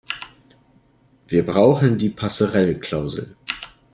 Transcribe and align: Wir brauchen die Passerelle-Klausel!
Wir 1.27 1.45
brauchen 1.45 1.99
die 1.99 2.09
Passerelle-Klausel! 2.09 3.35